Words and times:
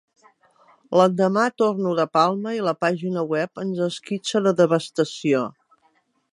L'endemà 0.99 1.43
torno 1.63 1.91
de 1.99 2.07
Palma 2.17 2.55
i 2.61 2.63
la 2.69 2.75
pàgina 2.87 3.27
web 3.35 3.63
ens 3.67 3.85
esquitxa 3.91 4.45
de 4.49 4.55
devastació. 4.65 5.47